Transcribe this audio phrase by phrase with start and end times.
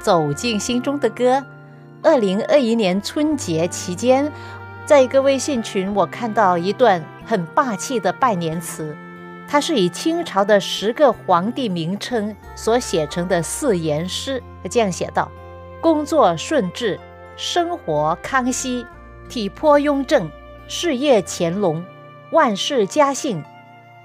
[0.00, 1.44] 走进心中的歌。
[2.02, 4.32] 二零二一年春节期间，
[4.86, 8.96] 在一个微信群，我看到一段很霸气的拜年词，
[9.48, 14.40] 它是以清朝的十个皇帝名称所写成的四言诗。
[14.70, 15.28] 这样写道
[15.82, 17.00] ：“工作顺治，
[17.36, 18.86] 生活康熙，
[19.28, 20.30] 体魄雍正，
[20.68, 21.84] 事业乾隆，
[22.30, 23.42] 万事嘉兴，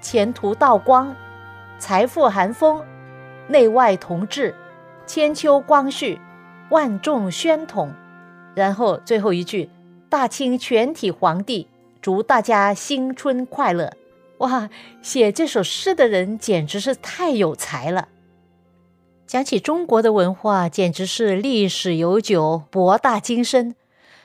[0.00, 1.14] 前途道光，
[1.78, 2.82] 财富寒风，
[3.46, 4.52] 内外同治。”
[5.06, 6.18] 千秋光绪，
[6.70, 7.92] 万众宣统，
[8.54, 9.68] 然后最后一句：
[10.08, 11.68] 大清全体皇帝，
[12.00, 13.92] 祝大家新春快乐！
[14.38, 14.68] 哇，
[15.02, 18.08] 写这首诗的人简直是太有才了。
[19.26, 23.74] 讲起中国的文化，简直是历史悠久、博大精深。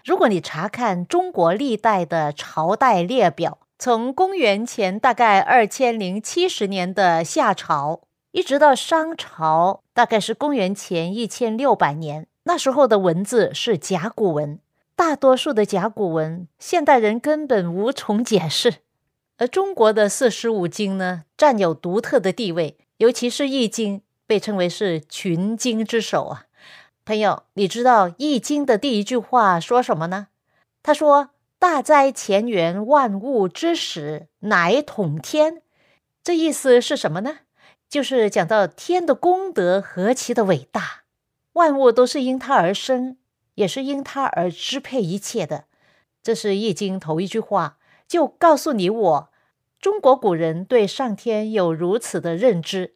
[0.06, 8.02] 如果你查看中国历代的朝代列表，从公元前大概二千零七十年的夏朝。
[8.32, 14.60] 一直到商朝，大概是公元前一千六百年，那时候的文字是甲骨文，
[14.96, 18.76] 大多数的甲骨文现代人根本无从解释。
[19.38, 26.46] 而中国的四书五经呢，占有独特的地位，尤其是《易经》被称为是群经之首啊。
[27.06, 30.28] 朋友，你知道《易经》的第一句话说什么呢？
[30.84, 35.64] 他说：“大哉乾元，万物之始，乃统天。”
[36.24, 37.40] 这意思是什么呢？
[37.90, 41.02] 就是讲到天的功德何其的伟大，
[41.54, 43.18] 万物都是因它而生，
[43.56, 45.66] 也是因它而支配一切的。
[46.22, 49.30] 这是《易经》头一句话，就告诉你我，
[49.82, 52.94] 中国古人对上天有如此的认知，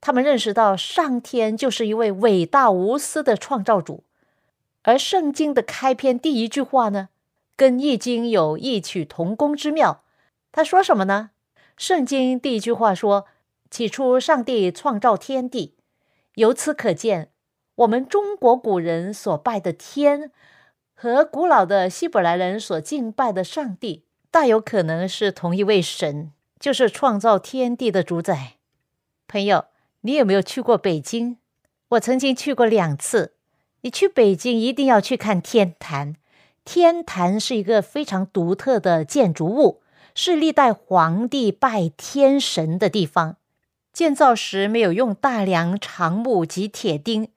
[0.00, 4.02] 他们认识到上天就是一位伟大无私的创造主。
[4.82, 7.10] 而圣经的开篇第一句话呢，
[7.54, 10.02] 跟《易经》有异曲同工之妙。
[10.50, 11.30] 他说什么呢？
[11.76, 13.26] 圣经第一句话说。
[13.74, 15.74] 起初，上帝创造天地，
[16.36, 17.30] 由此可见，
[17.74, 20.30] 我们中国古人所拜的天，
[20.94, 26.30] 和古老的希伯来人所敬拜的上帝，大有可能是同一位神，
[26.60, 28.58] 就是创造天地的主宰。
[29.26, 29.64] 朋友，
[30.02, 31.38] 你有没有去过北京？
[31.88, 33.32] 我曾经去过两次。
[33.80, 36.14] 你去北京一定要去看天坛。
[36.64, 39.82] 天坛是一个非常独特的建筑物，
[40.14, 43.38] 是历代皇帝拜天神的地方。
[43.94, 47.28] 建造时没有用大梁、长木及铁钉，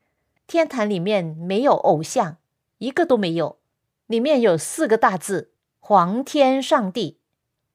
[0.47, 2.37] 天坛里面没有偶像，
[2.79, 3.59] 一个都没有。
[4.07, 7.19] 里面有四个大字“皇天上帝”。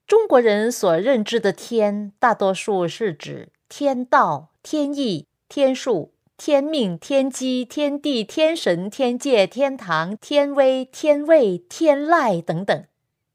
[0.04, 12.84] 中国人所认知的天，大多数是指天道、天意、天数、天命、天机、天地、天神、天界、天堂、天威、天位、天籁等等，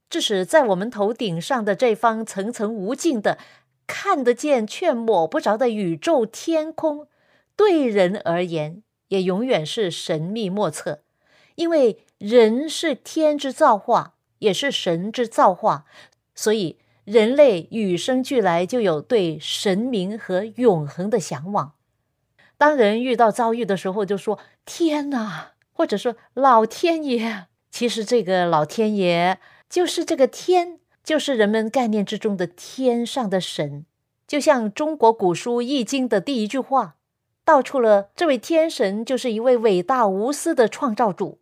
[0.09, 3.37] 致使在我们头顶上的这方层层无尽的。
[3.87, 7.07] 看得见却摸不着的宇宙天空，
[7.55, 11.01] 对人而言也永远是神秘莫测。
[11.55, 15.85] 因为人是天之造化，也是神之造化，
[16.35, 21.73] 所以人类与生俱来就有对神明和永恒的向往。
[22.57, 27.45] 当人遇到遭遇的时候，就说“天哪”，或者说“老天爷”。
[27.71, 29.39] 其实这个老天爷
[29.69, 30.79] 就是这个天。
[31.07, 33.85] 就是人们概念之中的天上的神，
[34.27, 36.97] 就像中国古书《易经》的第一句话，
[37.45, 41.39] 道出了这位天神就是一位伟大无私的创造主。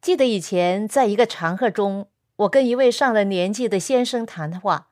[0.00, 4.88] 记得以前在一个场合中，我跟一位上了年纪的先生谈话，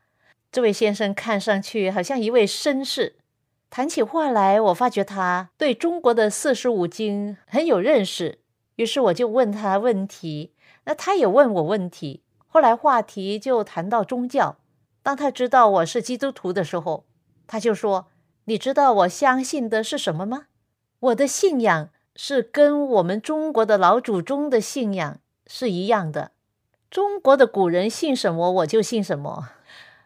[0.52, 3.17] 这位先生看上去好像一位绅士，
[3.70, 8.40] 谈起话来，我发觉他对中国的四书五经很有认识，
[8.76, 10.52] 于是我就问他问题，
[10.84, 12.20] 那他也问我问题。
[12.54, 14.58] 后来话题就谈到宗教。
[15.02, 17.04] 当他知道我是基督徒的时候，
[17.48, 18.06] 他就说
[18.46, 20.46] ：“你知道我相信的是什么吗？
[21.00, 25.18] 我的信仰是跟我们中国的老祖宗的信仰
[25.48, 26.30] 是一样的。
[26.92, 29.48] 中国的古人信什么，我就信什么。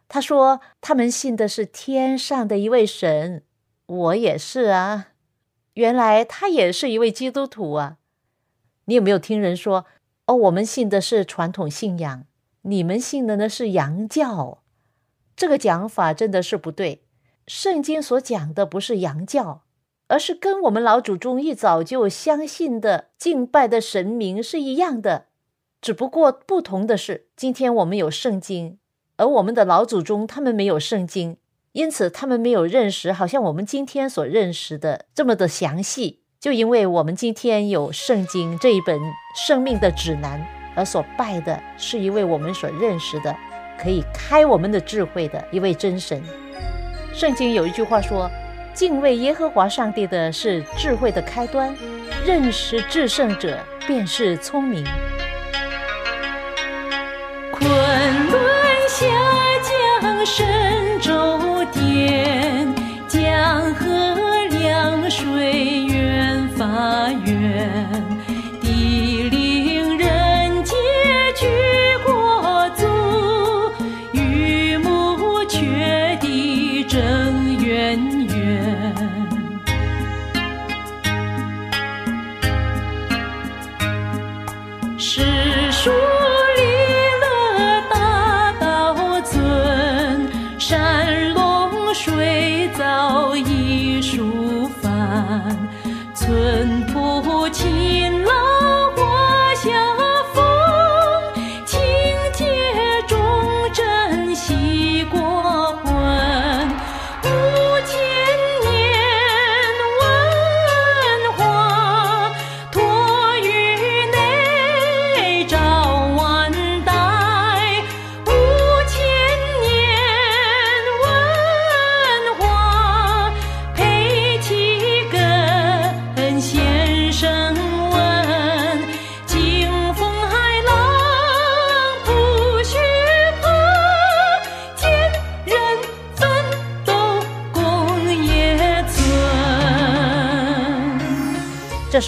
[0.09, 3.45] 他说他们信的是天上的一位神，
[3.85, 5.09] 我也是啊。
[5.75, 7.99] 原来他也是一位基督徒啊。
[8.87, 9.85] 你有没有听人说
[10.25, 10.35] 哦？
[10.35, 12.25] 我们信的是传统信仰，
[12.69, 14.63] 你们信的呢是洋教。
[15.35, 17.03] 这个讲法真的是不对。
[17.47, 19.63] 圣经所讲的不是洋教。
[20.11, 25.27] 而是跟我们老祖宗一早就相信的敬拜的神明是一样的，
[25.83, 28.79] 只不过不同的是，今天我们有圣经，
[29.19, 31.37] 而我们的老祖宗他们没有圣经，
[31.73, 36.23] 因此他们没有认识，好像我们今天所认识的这么的详细。
[36.41, 38.99] 就因为我们今天有圣经这一本
[39.37, 40.41] 生命的指南，
[40.79, 43.37] 而所拜的是一位我们所认识的，
[43.79, 46.23] 可以开我们的智慧的一位真神。
[47.13, 48.31] 圣经有一句话说。
[48.75, 51.75] 敬畏耶和华上帝的是智慧的开端，
[52.25, 53.59] 认识至圣者
[53.89, 54.85] 便是聪明。
[57.51, 57.69] 昆
[58.31, 58.41] 仑
[58.87, 59.05] 下
[60.01, 62.58] 江神州殿，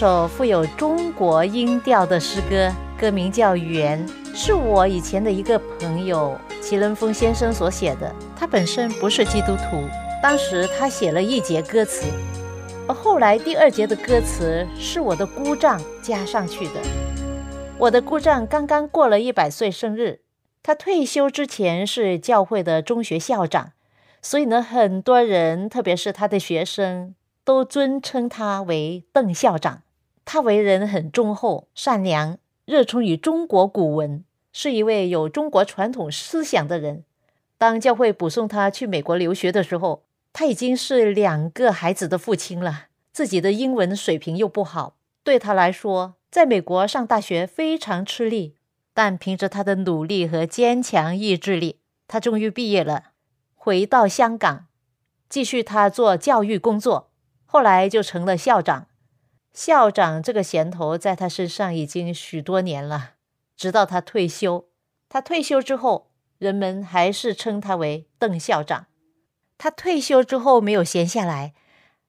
[0.01, 8.11] 首富有中国音调的诗歌，歌名叫《缘》，是我以前的一个朋友祁仁峰先生所写的。
[8.35, 9.87] 他本身不是基督徒，
[10.23, 12.07] 当时他写了一节歌词，
[12.89, 16.81] 而后来第二节的歌词是我的姑丈加上去的。
[17.77, 20.21] 我的姑丈刚刚过了一百岁生日，
[20.63, 23.73] 他退休之前是教会的中学校长，
[24.23, 27.15] 所以呢，很多人，特别是他的学生。
[27.43, 29.83] 都尊称他为邓校长。
[30.33, 34.23] 他为人很忠厚、善良，热衷于中国古文，
[34.53, 37.03] 是一位有中国传统思想的人。
[37.59, 44.95] 当教会补送他去美国留学的时候，他已经是两个孩子的父亲了，自己的英文水平又不好，
[45.25, 48.55] 对他来说，在美国上大学非常吃力。
[48.95, 53.07] 但凭着他的努力和坚强意志力，他终于毕业了，
[53.57, 54.67] 回到香港，
[55.29, 57.11] 继续他做教育工作。
[57.47, 58.87] 后来就成了校长，
[59.53, 63.15] 校长这个衔头在他身上已经许多年了，
[63.57, 64.67] 直到他退休。
[65.09, 68.87] 他退休之后，人们还是称他为邓校长。
[69.59, 71.53] 他退休之后没有闲下来，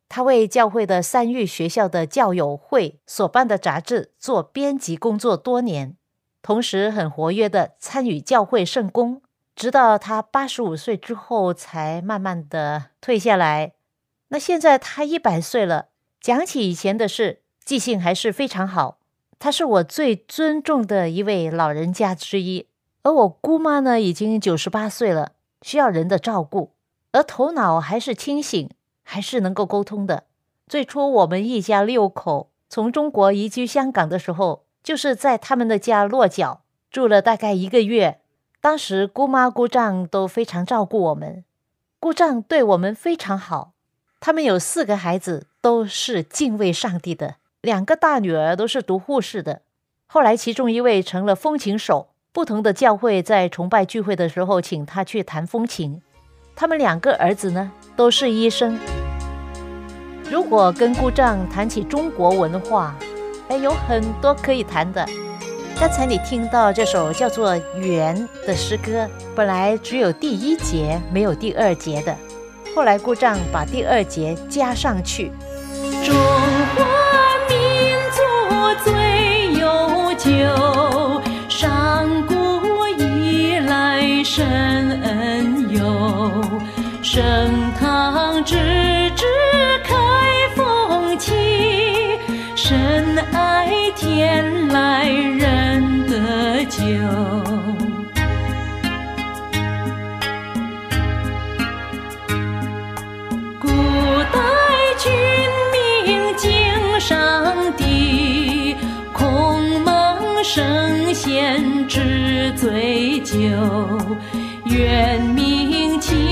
[0.07, 5.97] 他为教会的三育学校的教友会所办的杂志做编辑工作多年，
[6.41, 9.21] 同时很活跃的参与教会圣工，
[9.55, 13.73] 直到他八十五岁之后才慢慢的退下来。
[14.29, 15.87] 那现在他一百岁了，
[16.21, 18.99] 讲起以前的事，记性还是非常好。
[19.39, 22.67] 他是我最尊重的一位老人家之一，
[23.01, 25.31] 而我姑妈呢，已经九十八岁了，
[25.63, 26.73] 需要人的照顾，
[27.13, 28.69] 而头脑还是清醒，
[29.01, 30.25] 还是能够沟通的。
[30.67, 36.61] 最初我们一家六口从中国移居香港的时候，就是在他们的家落脚，
[36.91, 38.19] 住了大概一个月。
[38.61, 41.43] 当时姑妈姑丈都非常照顾我们，
[41.99, 43.73] 姑丈对我们非常好。
[44.19, 47.35] 他们有四个孩子，都是敬畏上帝的。
[47.61, 49.61] 两个大女儿都是读护士的。
[50.07, 56.01] 后来，其中一位成了风琴手，不同的教会在崇拜聚会的时候，请他去弹风琴。
[56.55, 58.77] 他们两个儿子呢，都是医生。
[60.29, 62.95] 如果跟姑丈谈起中国文化，
[63.47, 65.07] 哎，有很多可以谈的。
[65.79, 68.15] 刚才你听到这首叫做《缘》
[68.45, 72.15] 的诗歌，本来只有第一节，没有第二节的。
[72.75, 75.31] 后来，故障把第二节加上去。
[84.33, 84.47] 深
[85.01, 86.41] 恩佑，
[87.03, 87.19] 升
[87.77, 88.55] 堂之
[89.13, 89.25] 至
[89.83, 89.93] 开
[90.55, 91.33] 风气，
[92.55, 96.79] 深爱天来人得久。
[111.23, 113.37] 先知醉酒，
[114.65, 116.30] 愿明清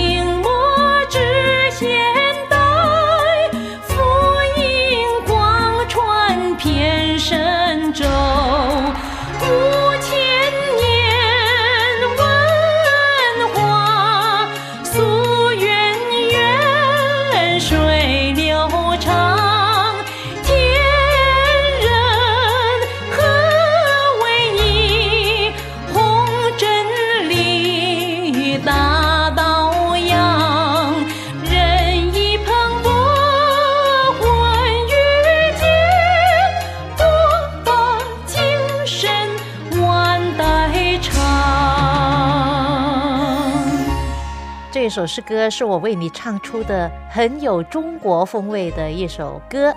[44.89, 49.69] 这首诗歌是我为你唱出的很有中国风味的一首歌，《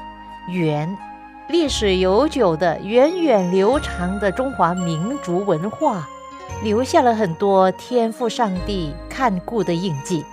[0.50, 0.88] 源》，
[1.48, 6.08] 历史悠久的、源远流长的中华民族文化，
[6.62, 10.24] 留下了很多天赋上帝看顾的印记。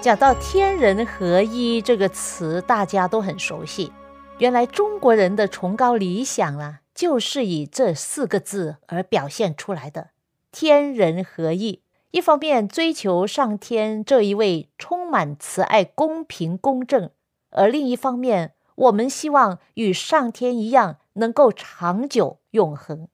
[0.00, 3.92] 讲到“天人合一”这个词，大家都很熟悉。
[4.38, 10.08] 原来中国人的崇高理想啊，就是以这四个字而表现出来的
[10.50, 11.82] “天人合一”。
[12.14, 17.10] 一方面追求上天这一位充满慈爱、公平、公正，
[17.50, 23.08] 而另一方面，我们希望与上天一样，能够长久永恒。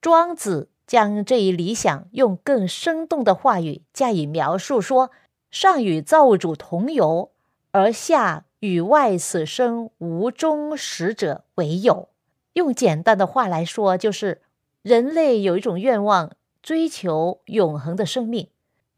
[0.00, 5.12] 庄子将这一理想用更生动的话语加以描述，说
[5.52, 7.30] ：“上与造物主同游，
[7.70, 12.08] 而下与外死生无终始者为友。”
[12.54, 14.42] 用简单的话来说，就是
[14.82, 16.32] 人类有一种愿望。
[16.62, 18.48] 追求永恒的生命，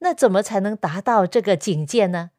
[0.00, 2.30] 那怎么才能达到这个境界呢？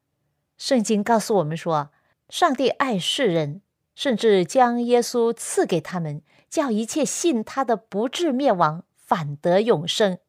[0.55, 1.89] 圣经告诉我们说，
[2.29, 3.61] 上帝爱世人，
[3.95, 10.19] 甚至将耶稣赐给他们，叫一切信他的不至灭亡，反得永生。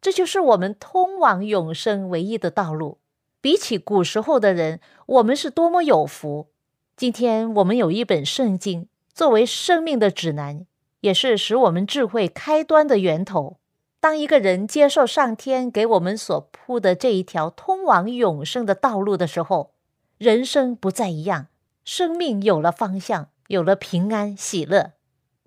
[0.00, 2.98] 这就是我们通往永生唯一的道路。
[3.42, 6.48] 比起古时候的人，我们是多么有福！
[6.96, 10.66] 今天我们有一本圣经作为生命的指南，
[11.00, 13.59] 也是使我们智慧开端的源头。
[14.00, 19.74] 当一个人接受上天给我们所铺的这一条通往永生的道路的时候，
[20.16, 21.48] 人生不再一样，
[21.84, 24.92] 生命有了方向，有了平安喜乐。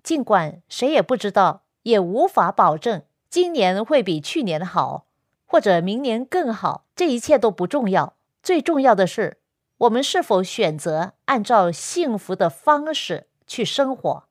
[0.04, 5.06] 尽管谁也不知道，也无法保证今年会比去年好，
[5.44, 8.14] 或者明年更好，这一切都不重要。
[8.40, 9.38] 最重要的是，
[9.78, 14.28] 我们是否选择按照幸福的方式去生活。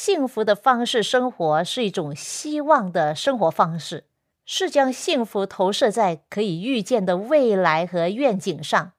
[0.00, 4.04] 幸福的方式生活是一种希望的生活方式，
[4.46, 8.92] 是将幸福投射在可以预见的未来和愿景上。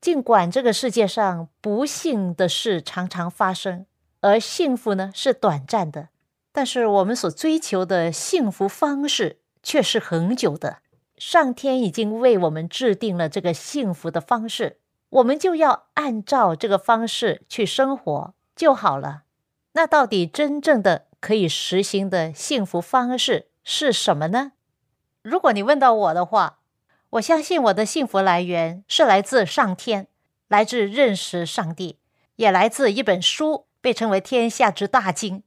[0.00, 3.84] 尽管这个世界上不幸的事常常发生，
[4.22, 6.08] 而幸福呢是短暂的，
[6.52, 10.78] 但是我们所追求的幸福方式却是恒久的。
[11.18, 14.78] 上天已经为我们制定了这个幸福的方式，
[15.10, 19.24] 我们就要按照这个方式去生活就好了。
[19.72, 24.52] 那到底真正的可以实行的幸福方式是什么呢？
[25.22, 26.58] 如果你问到我的话，
[27.10, 30.08] 我相信我的幸福来源是来自上天，
[30.48, 31.98] 来自认识上帝，
[32.36, 35.42] 也来自一本书，被称为天下之大经。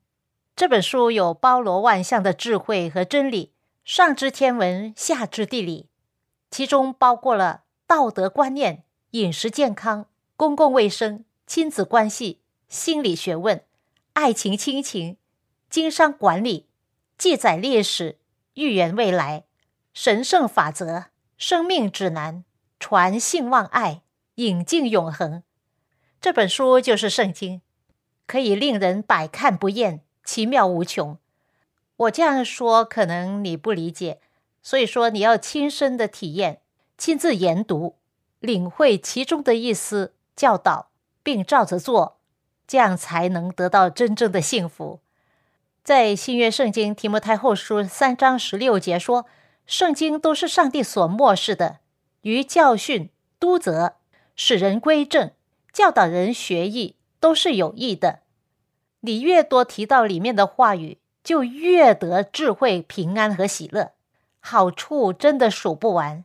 [0.56, 3.52] 这本书有包罗万象的智慧和真理，
[3.84, 5.90] 上知天文，下知地理，
[6.52, 10.06] 其中包括了道德观念、饮食健康、
[10.38, 13.64] 公共卫生、亲子关系、心理学问。
[14.14, 15.18] 爱情、亲情、
[15.72, 16.68] 经商管理、
[17.18, 18.20] 记载历史、
[18.54, 19.46] 预言未来、
[19.92, 21.06] 神圣法则、
[21.36, 22.46] 生命指南、
[22.80, 24.04] 传信望爱、
[24.36, 25.42] 引进永恒。
[26.22, 27.62] 这本书就是圣经，
[28.28, 31.18] 可以令人百看不厌，奇妙无穷。
[31.98, 34.22] 我这样说可能你不理解，
[34.62, 36.62] 所以说你要亲身的体验，
[37.00, 37.98] 亲自研读，
[38.40, 40.92] 领会其中的意思，教导
[41.24, 42.20] 并照着做。
[42.68, 45.00] 这样才能得到真正的幸福。
[45.84, 49.26] 在新约圣经提摩太后书三章十六节说
[49.68, 51.80] ：“圣经都是上帝所漠视的，
[52.22, 53.96] 于教训、督责、
[54.36, 55.32] 使人归正、
[55.74, 58.20] 教导人学艺，都是有益的。”
[59.06, 63.92] 你越多提到里面的话语，就越得智慧、平安和喜乐。
[64.40, 66.24] 好处真的数不完。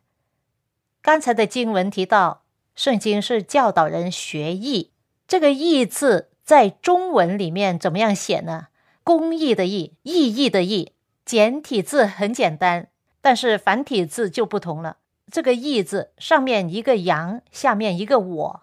[1.01, 2.43] 刚才的经文提到，
[2.75, 4.91] 圣经是教导人学艺，
[5.27, 8.69] 这个“义”字在中文里面怎么样写呢？
[9.03, 12.87] 公益的“义”，意义的“义”，简体字很简单，
[13.21, 14.97] 但是繁体字就不同了。
[15.31, 18.61] 这个“义”字上面一个羊，下面一个我。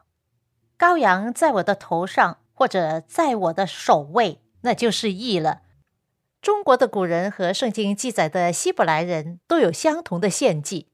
[0.76, 5.60] 羔羊在我的头上，或者在我的首位，那就是义了。
[6.42, 10.88] 中国的古人和圣经记载的希伯来人都有相同的献祭。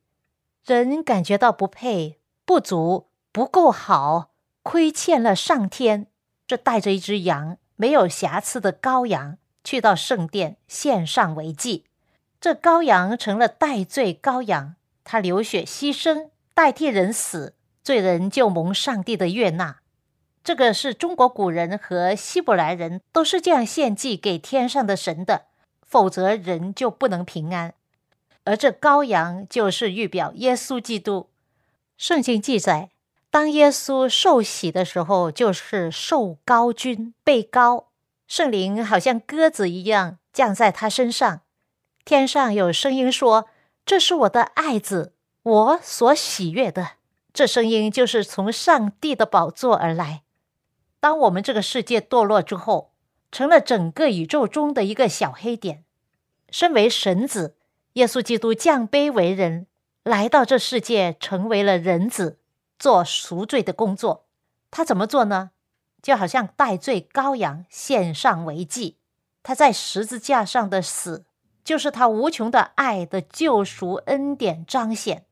[0.66, 4.32] 人感觉到不配、不足、不够好，
[4.62, 6.08] 亏欠了上天，
[6.46, 11.84] 这带着一只羊，没有瑕疵的羔羊，去到圣殿献上为祭。
[12.40, 17.54] 这羔羊成了代罪羔羊，他流血牺牲，代替人死。
[17.84, 19.80] 罪人就蒙上帝的悦纳，
[20.44, 25.46] 这个是中国古人和希伯来人都是这样献祭给天上的神的，
[25.84, 27.74] 否则人就不能平安。
[28.44, 31.30] 而这羔羊就是预表耶稣基督。
[31.98, 32.90] 圣经记载，
[33.32, 37.88] 当耶稣受洗的时候，就是受高君被高，
[38.28, 41.40] 圣灵好像鸽子一样降在他身上。
[42.04, 43.46] 天上有声音说
[43.86, 46.96] ：“这是我的爱子，我所喜悦的。”
[47.32, 50.24] 这声音就是从上帝的宝座而来。
[51.00, 52.92] 当我们这个世界堕落之后，
[53.30, 55.84] 成了整个宇宙中的一个小黑点。
[56.50, 57.56] 身为神子，
[57.94, 59.68] 耶稣基督降卑为人，
[60.02, 62.40] 来到这世界，成为了人子，
[62.82, 64.26] 做赎罪的工作。
[64.72, 65.52] 他怎么做呢？
[66.02, 68.98] 就好像代罪羔羊献上为祭。
[69.44, 71.24] 他在十字架上的死，
[71.62, 75.26] 就是他无穷的爱的救赎恩典彰显。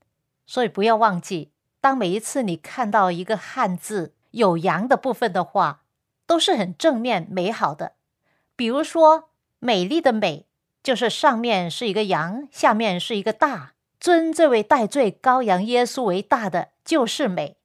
[0.46, 1.50] 所以不要忘记。
[1.80, 5.82] 当每一次你看到一个汉字有“羊”的部分的话，
[6.26, 7.94] 都是很正面美好的。
[8.54, 10.46] 比如说，“美丽的美”
[10.84, 17.58] 就是上面是一个羊，下面是一个大，尊这位代罪羔羊耶稣为大的，就是美。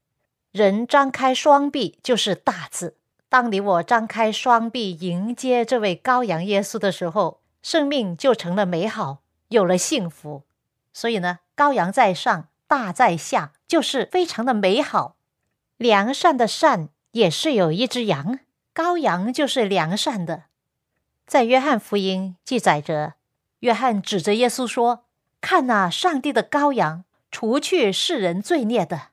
[0.52, 2.98] 人张开双臂就是大字。
[3.30, 10.44] 当你我张开双臂迎接这位羔羊耶稣的时候，生命就成了美好，有了幸福。
[10.94, 12.50] 所以呢，羔羊在上。
[12.68, 15.18] 大在下，就是非常的美好。
[15.78, 18.40] 良善的善也是有一只羊，
[18.74, 20.46] 羔羊就是良善的。
[21.28, 23.14] 在约翰福音记载着，
[23.60, 25.05] 约翰指着耶稣说
[25.42, 29.10] ：“看那上帝的羔羊，除去世人罪孽的，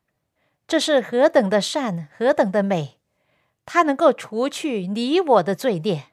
[0.66, 2.98] 这是何等的善，何等的美！
[3.66, 6.04] 它能够除去你我的罪孽。”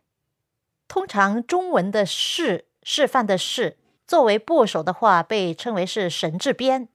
[0.87, 6.89] 通常中文的“示”示范的“示”作为部首的话，被称为是神字边。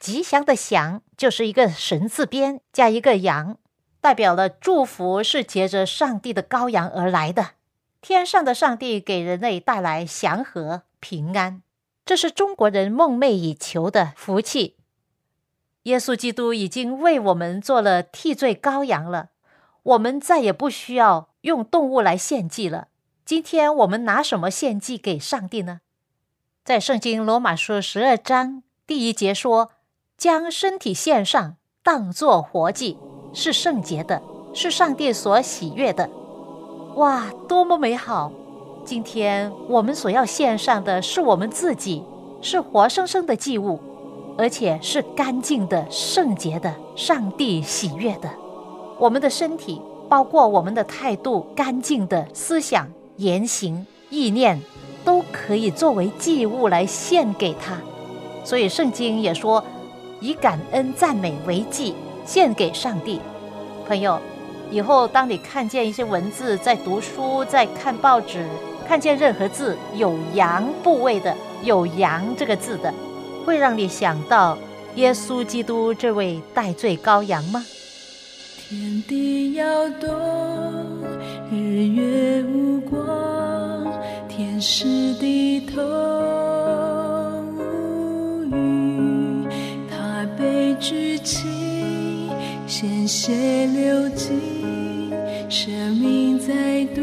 [0.00, 3.56] 吉祥的祥就是一个神字边加一个羊，
[4.00, 7.50] 代表了祝福是结着上帝的羔羊而来的。
[8.00, 11.62] 天上的上帝给人类带来祥和平安，
[12.10, 14.74] 这是中国人梦寐以求的福气。
[15.84, 19.28] 耶稣基督已经为我们做了替罪羔羊了，
[19.84, 22.88] 我们再也不需要用动物来献祭了。
[23.24, 25.82] 今天我们拿什么献祭给上帝呢？
[26.64, 29.70] 在圣经罗马书十二章第一节说。
[30.18, 32.98] 将身体献上，当作活祭，
[33.32, 34.20] 是圣洁的，
[34.52, 36.10] 是上帝所喜悦的。
[36.96, 38.32] 哇，多么美好！
[38.84, 42.02] 今天我们所要献上的是我们自己，
[42.40, 43.78] 是活生生的祭物，
[44.36, 48.28] 而且是干净的、圣洁的，上帝喜悦的。
[48.98, 54.60] 我们的身体，包括我们的态度，干净的思想、言行、意念，
[55.04, 57.78] 都可以作为祭物来献给他。
[58.44, 59.62] 所以圣经也说。
[60.22, 61.94] 以感恩赞美为祭
[62.26, 63.18] 献给上帝，
[63.88, 64.18] 朋友，
[64.70, 68.46] 以后当你看见一些文字，在读书、在看报纸，
[68.90, 72.92] 看见任何字有“羊”部位的，有“羊”这个字的，
[73.46, 74.58] 会让你想到
[74.96, 77.64] 耶稣基督这位代罪羔羊吗？
[78.58, 79.64] 天地摇
[80.00, 80.10] 动，
[81.52, 83.86] 日月无光，
[84.28, 85.80] 天使低头
[87.56, 89.46] 无语，
[89.88, 90.74] 他被。
[90.80, 91.46] 举起，
[92.66, 95.12] 鲜血流尽，
[95.48, 97.02] 生命再度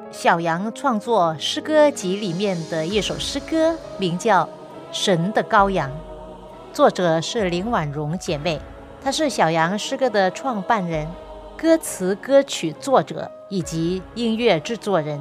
[0.21, 4.45] 小杨创作诗歌集里面的一首诗歌，名叫
[4.91, 5.89] 《神的羔羊》，
[6.71, 8.61] 作者是林婉容姐妹，
[9.03, 11.07] 她是小羊诗歌的创办人、
[11.57, 15.19] 歌词歌曲作者以及音乐制作人。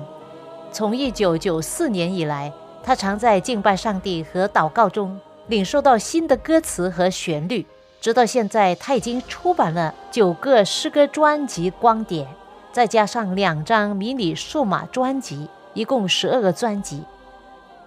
[0.71, 7.65] 从一九九四年以来，她常在敬拜上帝和祷告中领受到新的歌词和旋律。
[8.03, 12.29] 直到现在，她已经出版了九个诗歌专辑光碟，
[12.73, 17.05] 再加上两张迷你数码专辑，一共十二个专辑。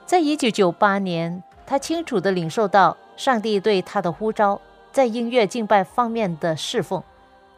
[0.06, 4.60] 在一九九八年，他清楚地领受到上帝对他的呼召，
[4.91, 7.02] 在音乐敬拜方面的侍奉。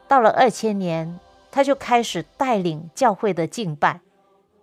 [0.07, 1.19] 到了二千年，
[1.51, 4.01] 他就开始带领教会的敬拜。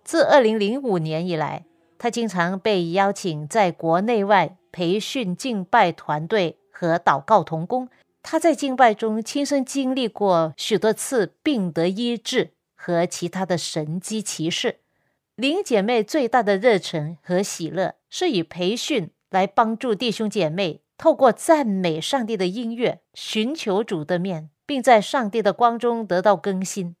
[0.03, 1.65] 自二零零五年以来，
[1.97, 6.57] 他经常被邀请在国内外培训敬拜团队。
[6.75, 7.87] 和祷告同工，
[8.23, 14.77] 他在敬拜中亲身经历过许多次病得医治和其他的神机骑士。
[15.35, 26.95] 林姐妹最大的热忱和喜乐，是以培训来帮助弟兄姐妹透过赞美上帝的音乐，寻求主的面，并在上帝的光中得到更新。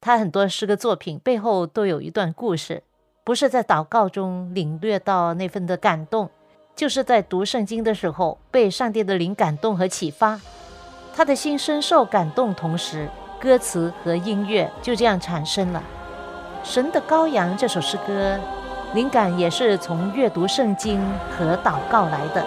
[0.00, 2.82] 他很多诗歌作品背后都有一段故事，
[3.24, 6.30] 不是在祷告中领略到那份的感动。
[6.74, 10.38] 就是在读圣经的时候，被上帝的灵感动和启发，
[11.16, 13.08] 他的心深受感动，同时
[13.40, 15.82] 歌词和音乐就这样产生了。
[16.68, 18.38] 《神的羔羊》这首诗歌，
[18.92, 21.00] 灵感也是从阅读圣经
[21.30, 22.44] 和祷告来的。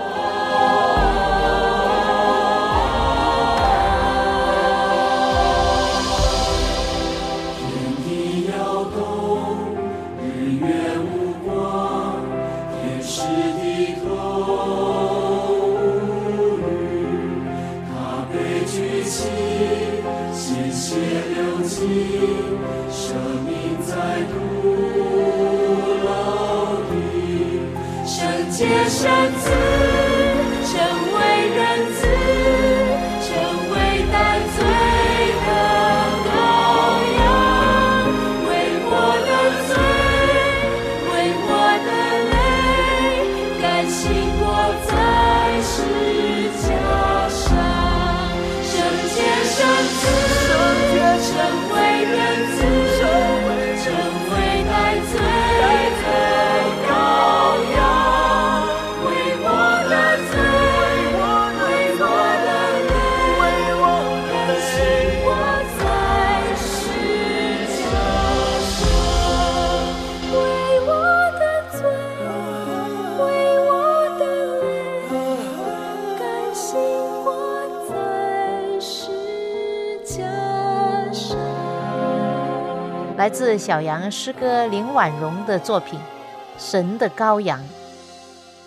[83.29, 85.99] 来自小杨诗歌林婉容的作品
[86.57, 87.59] 《神的羔羊》。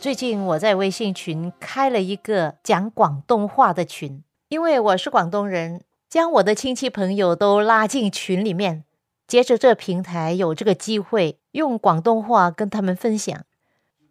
[0.00, 8.84] 最近我在微信群开了一个讲广东话的群，因为我是广东人，将我的亲戚朋友都拉进群里面。
[9.26, 13.36] 接着这平台有这个机会用广东话跟他们分享。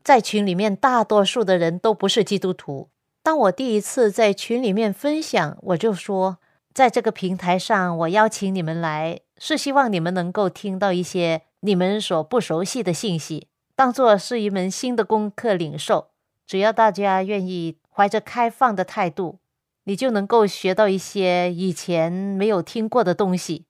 [0.04, 2.90] 在群里面，大多数的人都不是基督徒。
[3.24, 6.40] 当我第一次在群里面分享，我就说，
[6.74, 9.22] 在这个平台上，我邀请你们来。
[9.44, 16.12] 是希望你们能够听到一些你们所不熟悉的信息，当做是一门新的功课领受。
[16.46, 19.40] 只要大家愿意怀着开放的态度，
[19.86, 23.66] 你就能够学到一些以前没有听过的东西。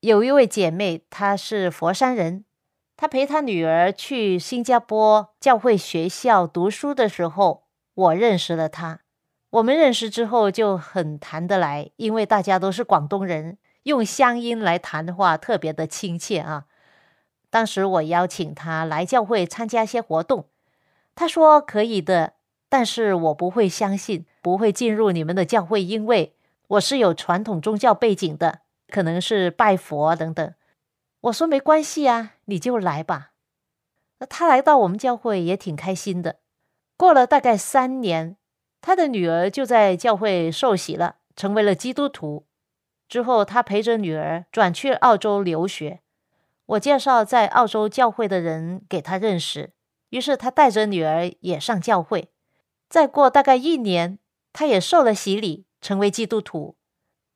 [0.00, 2.44] 有一位姐妹，她是佛山人，
[2.94, 9.00] 她陪她女儿去新加坡教会学校读书的时候，我认识了她。
[9.48, 13.56] 我们认识之后就很谈得来，因为大家都是广东人。
[13.84, 16.66] 用乡音来谈的话，特别的亲切啊！
[17.48, 20.48] 当时我邀请他来教会参加一些活动，
[21.14, 22.34] 他说可以的，
[22.68, 26.36] 但是我不会相信，不会进入你们的教会，因为
[26.68, 30.54] 我是有传统宗教背景的，可能是拜佛等等。
[31.22, 33.32] 我说没关系啊，你就来吧。
[34.18, 36.36] 那他来到我们教会也挺开心的。
[36.96, 38.36] 过了大概三年，
[38.80, 42.46] 他的女儿就在教会受洗了，成为了基督徒。
[43.10, 45.98] 之后，他陪着女儿转去澳洲留学。
[46.64, 49.72] 我介绍在澳洲教会的人给他认识，
[50.10, 52.28] 于是他带着女儿也上教会。
[52.88, 54.20] 再过大概一年，
[54.52, 56.76] 他也受了洗礼，成为基督徒。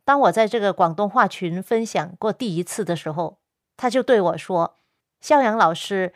[0.04, 3.40] 当我在这个广东话群分享过第一次的时候，
[3.76, 4.76] 他就对我说
[5.20, 6.14] ：“肖阳老师，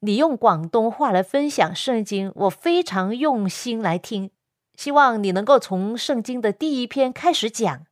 [0.00, 4.32] 你用广东话来分享圣经，我非常用心来听。
[4.74, 7.86] 希望你能够从圣经的第一篇开始讲。”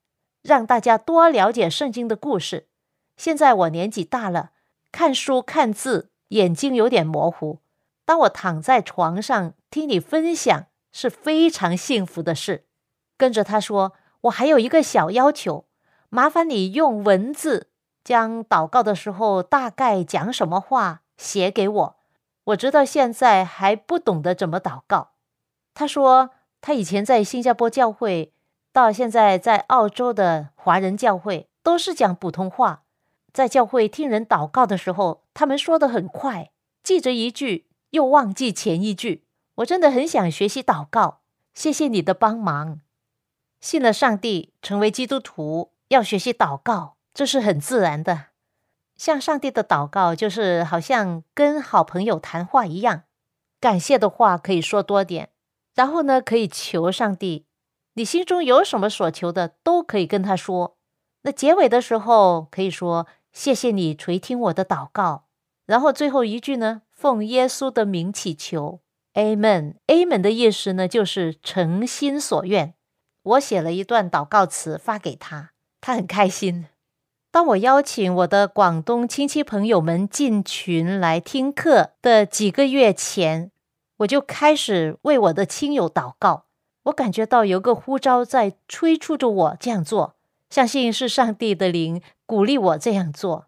[0.44, 2.68] 让大家多了解圣经的故事。
[3.16, 4.50] 现在我年纪大了，
[4.92, 7.60] 看书看字眼睛有点模糊，
[8.04, 12.66] 当我躺在床上听你分享，是非常幸福的事。
[13.16, 15.64] 跟着他说，我还有一个小要求，
[16.10, 17.70] 麻烦你用文字
[18.04, 21.96] 将祷告的时候大概讲什么话写给我。
[22.44, 25.12] 我直到现在还不懂得怎么祷告。
[25.72, 26.30] 他说
[26.60, 28.34] 他以前在新加坡教会，
[28.74, 32.82] 到现在在澳洲的华人教会都是讲普通话，
[33.32, 36.50] 在教会听人祷告的时候，他们说的很快，
[36.82, 37.68] 记着一句。
[37.90, 41.20] 又忘记前一句，我真的很想学习祷告。
[41.52, 42.80] 谢谢你的帮忙。
[43.60, 48.24] 信了上帝，成为基督徒，要学习祷告，这是很自然的。
[48.96, 53.04] 向上帝的祷告，就是好像跟好朋友谈话一样，
[53.60, 55.30] 感谢的话可以说多点，
[55.76, 57.46] 然后呢，可以求上帝，
[57.94, 60.76] 你心中有什么所求的，都可以跟他说。
[61.22, 65.24] 那结尾的时候可以说谢谢你垂听我的祷告，
[65.66, 66.82] 然后最后一句呢？
[66.90, 68.80] 奉耶稣的名祈求
[69.14, 69.74] ，Amen。
[69.86, 72.74] Amen 的意思呢，就是诚心所愿。
[73.22, 76.66] 我写了一段祷告词发给他，他很开心。
[77.30, 83.50] 当我邀请我的广东亲戚朋友们进群来听课的几个月前，
[83.98, 86.44] 我就开始为我的亲友祷告。
[86.84, 90.14] 我感觉到有个呼召在催促着我这样做，
[90.48, 93.46] 相信是上帝的灵鼓励我这样做。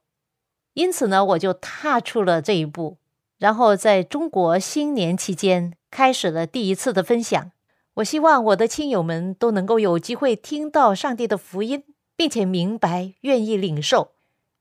[0.75, 2.99] 因此呢，我就踏出了这一步。
[3.39, 7.53] 然后在中国新年期间开始了第一次的分享。
[7.95, 11.85] 我希望我的亲友们都能够有机会听到上帝的福音，
[12.17, 14.13] 并且明白、愿意领受。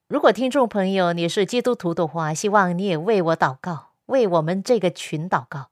[0.08, 5.70] 如果听众朋友你是基督徒的话，希望你也为我祷告，为我们这个群祷告，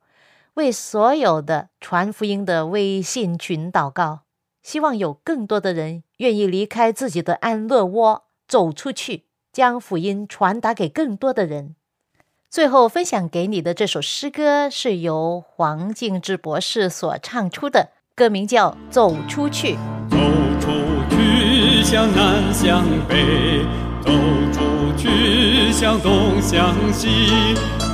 [0.56, 4.22] 为所有的传福音的微信群祷告。
[4.62, 11.76] 希望有更多的人愿意离开自己的安乐窝，走出去，将福音传达给更多的人。
[12.50, 19.76] 最后分享给你的这首诗歌是由黄敬之博士所唱出的，歌名叫《走出去》。
[20.10, 20.18] 走
[20.62, 20.70] 出
[21.10, 23.66] 去，向南向北，
[24.02, 24.12] 走
[24.54, 24.62] 出
[24.96, 27.10] 去，向东向西，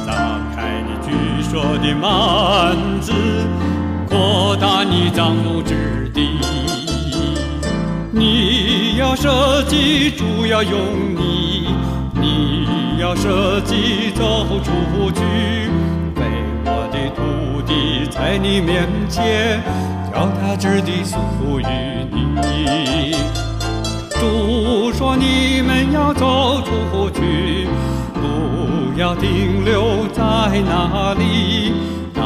[0.09, 1.09] 打开你举
[1.43, 3.13] 手的幔子，
[4.09, 6.39] 扩大你掌握之地。
[8.11, 10.79] 你要设计，主要用
[11.15, 11.67] 你，
[12.19, 12.67] 你。
[12.99, 15.21] 要设计走出去，
[16.17, 16.21] 为
[16.65, 19.61] 我的土地在你面前，
[20.11, 21.17] 脚踏之地属
[21.61, 21.63] 于
[22.11, 23.15] 你。
[24.19, 27.69] 主说你们要走出去，
[28.21, 30.21] 不要停留在
[30.65, 31.73] 那里。
[32.13, 32.23] 当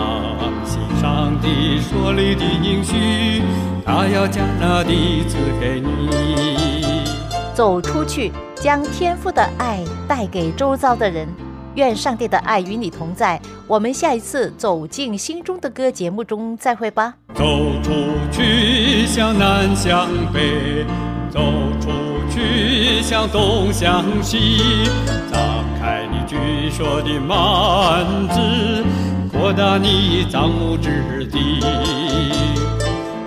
[0.65, 3.41] 心上帝说你的应许，
[3.85, 7.05] 他要将那地赐给你。
[7.53, 8.31] 走出去。
[8.55, 11.27] 将天父的爱带给周遭的人，
[11.75, 13.37] 愿上帝的爱与你同在。
[13.67, 17.13] 我们下一次走进心中的歌节目中再会吧。
[17.33, 17.43] 走
[17.83, 17.91] 出
[18.31, 20.85] 去，向南向北；
[21.29, 21.41] 走
[21.81, 21.89] 出
[22.31, 24.87] 去，向东向西。
[25.83, 28.39] 打开你举手的幔子，
[29.29, 31.59] 扩大你掌握之地。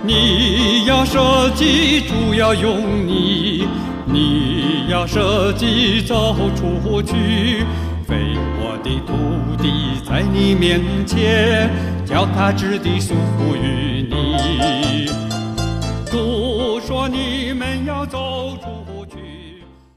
[0.02, 3.68] 你要设计，主要用你。
[4.06, 7.62] 你要设计走出去，
[8.08, 11.68] 非我的土地在你面前，
[12.06, 13.12] 脚踏之地属
[13.54, 15.10] 于你。
[16.10, 18.85] 都说你们要走出。